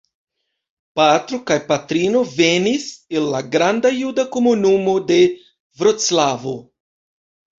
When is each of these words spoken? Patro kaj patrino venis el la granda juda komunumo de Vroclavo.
Patro 0.99 1.39
kaj 1.49 1.57
patrino 1.71 2.23
venis 2.37 2.87
el 3.19 3.27
la 3.35 3.41
granda 3.55 3.91
juda 3.97 4.25
komunumo 4.37 4.95
de 5.11 5.19
Vroclavo. 5.83 6.55